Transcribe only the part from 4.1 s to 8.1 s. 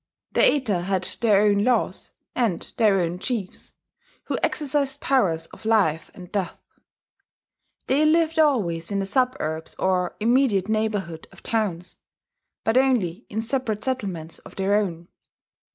who exercised powers of life and death. They